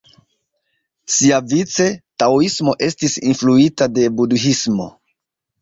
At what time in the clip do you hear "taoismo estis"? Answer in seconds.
2.23-3.19